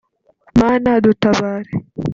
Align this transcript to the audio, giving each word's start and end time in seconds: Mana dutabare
Mana 0.59 0.91
dutabare 1.03 1.69